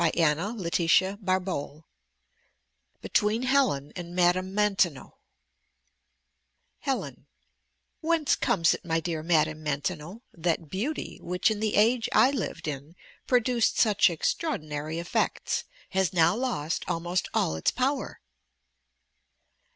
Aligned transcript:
A 0.03 0.09
DIALOGUE 0.13 0.57
OF 0.57 0.63
THE 1.23 1.39
DEAD 1.45 1.83
BETWEEN 3.03 3.43
HELEN 3.43 3.93
AND 3.95 4.15
MADAME 4.15 4.51
MAINTENON 4.55 5.11
Helen 6.79 7.27
Whence 7.99 8.35
comes 8.35 8.73
it, 8.73 8.83
my 8.83 8.99
dear 8.99 9.21
Madame 9.21 9.61
Maintenon, 9.61 10.23
that 10.33 10.71
beauty, 10.71 11.19
which 11.21 11.51
in 11.51 11.59
the 11.59 11.75
age 11.75 12.09
I 12.13 12.31
lived 12.31 12.67
in 12.67 12.95
produced 13.27 13.77
such 13.77 14.09
extraordinary 14.09 14.97
effects, 14.97 15.65
has 15.91 16.11
now 16.13 16.35
lost 16.35 16.83
almost 16.87 17.29
all 17.35 17.55
its 17.55 17.69
power? 17.69 18.21